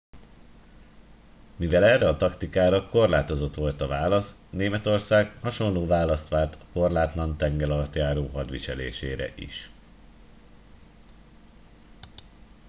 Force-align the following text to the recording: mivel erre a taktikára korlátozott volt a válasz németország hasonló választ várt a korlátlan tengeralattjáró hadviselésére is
mivel 1.55 1.83
erre 1.83 2.07
a 2.07 2.17
taktikára 2.17 2.87
korlátozott 2.87 3.55
volt 3.55 3.81
a 3.81 3.87
válasz 3.87 4.41
németország 4.49 5.37
hasonló 5.41 5.85
választ 5.85 6.29
várt 6.29 6.55
a 6.55 6.65
korlátlan 6.73 7.37
tengeralattjáró 7.37 8.27
hadviselésére 8.27 9.31
is 9.35 9.71